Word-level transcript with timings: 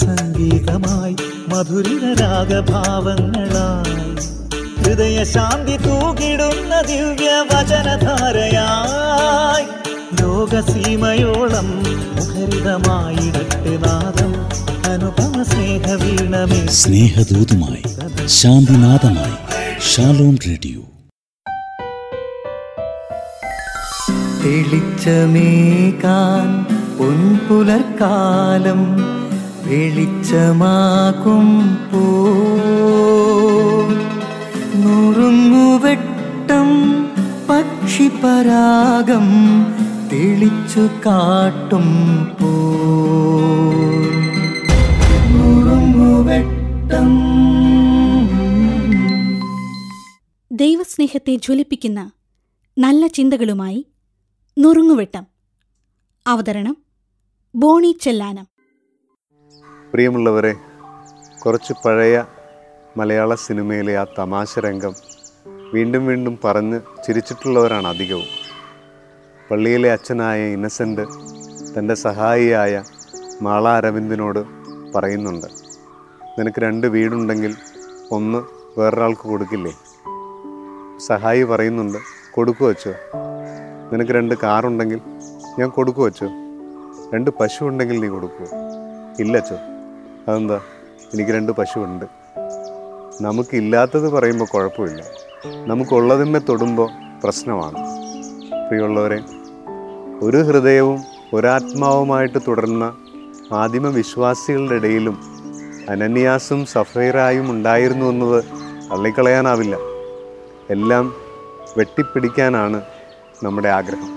സംഗീതമായി 0.00 1.14
മധുരിത 1.48 2.04
രാഗഭാവങ്ങളായി 2.20 3.96
ഹൃദയശാന്തി 4.82 5.76
തൂകിടുന്ന 5.86 6.72
ദിവ്യ 6.90 7.30
വചനധാരയായി 7.50 9.66
ലോകസീമയോളം 10.22 11.68
മുഖരിതമായിടട്ടെ 12.16 13.74
നാദം 13.86 14.32
അനുപമ 14.92 15.36
സ്നേഹവീണമേ. 15.42 16.60
സ്നേഹദൂതുമായി 16.80 17.82
ശാന്തിനാഥമായി 18.38 19.36
ഷാലോം 19.90 20.34
റേഡിയോ. 20.46 20.82
തെളിച്ചമേകാൻ 25.20 26.48
പൊൻപുലർക്കാലം 26.98 28.80
വെളിച്ചമാകും 29.66 31.46
പോ. 31.92 32.02
നുറുങ്ങുവെട്ടം 34.74 36.68
പക്ഷിപരാഗം 37.50 39.26
തെളിച്ചു 40.12 40.80
കാട്ടും 40.80 41.86
പോ. 42.40 42.52
നുറുങ്ങുവെട്ടം 45.30 46.58
ദൈവസ്നേഹത്തെ 50.52 51.34
ജ്വലിപ്പിക്കുന്ന 51.34 52.10
നല്ല 52.78 53.06
ചിന്തകളുമായി 53.06 53.86
നുറുങ്ങുവെട്ടം. 54.58 55.26
അവതരണം 56.26 56.76
ബോണി 57.54 57.98
ചെല്ലാനം. 58.00 58.57
പ്രിയമുള്ളവരെ 59.92 60.54
കുറച്ച് 61.46 61.72
പഴയ 61.84 62.24
മലയാള 62.96 63.34
സിനിമയിലെ 63.34 63.98
ആ 63.98 64.04
തമാശ 64.18 64.58
രംഗം 64.58 64.94
വീണ്ടും 65.74 66.06
വീണ്ടും 66.06 66.38
പറഞ്ഞ് 66.44 66.80
ചിരിച്ചിട്ടുള്ളവരാണ് 67.06 67.86
അധികവും. 67.86 68.24
പള്ളിയിലെ 69.50 69.92
അച്ഛനായ 69.92 70.44
ഇന്നസെന്റ് 70.46 71.02
തന്റെ 71.78 71.94
സഹായിയായ 71.94 72.84
മാള 73.42 73.68
അരവിന്ദിനോട് 73.68 74.38
പറയുന്നുണ്ട് 74.94 75.46
നിനക്ക് 76.38 76.60
രണ്ട് 76.60 76.86
വീടുണ്ടെങ്കിൽ 76.86 77.54
ഒന്ന് 78.12 78.38
വേറൊരാൾക്ക് 78.80 79.28
കൊടുക്കില്ലേ? 79.28 79.72
സഹായി 81.06 81.42
പറയുന്നുണ്ട് 81.42 81.98
കൊടുക്കു 82.30 82.64
വച്ചോ 82.64 82.94
നിനക്ക് 83.92 84.12
രണ്ട് 84.12 84.34
കാറുണ്ടെങ്കിൽ 84.42 85.00
ഞാൻ 85.58 85.68
കൊടുക്കു 85.68 86.02
വച്ചോ 86.02 86.26
രണ്ട് 87.14 87.30
പശു 87.30 87.64
ഉണ്ടെങ്കിൽ 87.64 88.00
നീ 88.00 88.08
കൊടുക്കുമോ 88.08 88.48
ഇല്ലച്ചോ 89.20 89.56
അതെന്താ? 90.28 90.60
എനിക്ക് 91.14 91.30
രണ്ട് 91.30 91.52
പശുവുണ്ട്. 91.52 92.04
നമുക്കില്ലാത്തത് 93.20 94.08
പറയുമ്പോൾ 94.08 94.44
കുഴപ്പമില്ല. 94.44 95.04
നമുക്കുള്ളതിന്മേ 95.66 96.38
തൊടുമ്പോൾ 96.38 96.90
പ്രശ്നമാണ്. 97.24 97.74
പ്രിയമുള്ളവരെ 98.68 99.20
ഒരു 100.22 100.36
ഹൃദയവും 100.36 101.00
ഒരാത്മാവുമായിട്ട് 101.32 102.38
തുടർന്ന 102.48 102.96
ആദിമ 103.52 103.88
വിശ്വാസികളുടെ 103.88 104.74
ഇടയിലും 104.74 105.18
അനന്യാസും 105.88 106.66
സഫൈറായും 106.66 107.50
ഉണ്ടായിരുന്നു 107.50 108.06
എന്നത് 108.06 108.44
തള്ളിക്കളയാനാവില്ല. 108.90 109.76
എല്ലാം 110.70 111.14
വെട്ടിപ്പിടിക്കാനാണ് 111.76 112.82
നമ്മുടെ 113.42 113.68
ആഗ്രഹം. 113.68 114.10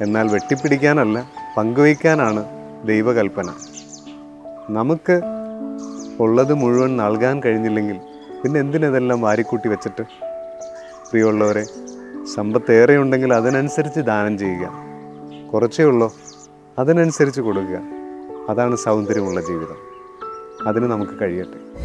എന്നാൽ 0.00 0.28
വെട്ടിപ്പിടിക്കാനല്ല 0.28 1.30
പങ്കുവയ്ക്കാനാണ് 1.56 2.44
ദൈവകൽപ്പന. 2.86 3.52
നമുക്ക് 4.70 5.20
ഉള്ളത് 6.20 6.54
മുഴുവൻ 6.54 6.96
നൽകാൻ 6.96 7.42
കഴിഞ്ഞില്ലെങ്കിൽ 7.42 7.96
പിന്നെ 8.42 8.60
എന്തിനതെല്ലാം 8.60 9.20
വാരിക്കൂട്ടി 9.20 9.68
വെച്ചിട്ട്? 9.68 10.02
പ്രിയമുള്ളവരെ 11.10 11.64
സമ്പത്ത് 12.34 12.96
ഉണ്ടെങ്കിൽ 12.96 13.34
അതിനനുസരിച്ച് 13.34 14.00
ദാനം 14.00 14.38
ചെയ്യുക. 14.38 14.72
കുറച്ചേ 15.52 15.84
ഉള്ളൂ 15.84 16.14
അതിനനുസരിച്ച് 16.78 17.40
കൊടുക്കുക. 17.40 17.80
അതാണ് 18.48 18.76
സൗന്ദര്യമുള്ള 18.76 19.40
ജീവിതം. 19.40 19.94
അതിന് 20.66 20.84
നമുക്ക് 20.84 21.12
കഴിയട്ടെ. 21.22 21.84